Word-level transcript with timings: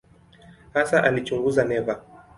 Hasa 0.73 1.03
alichunguza 1.03 1.63
neva. 1.63 2.03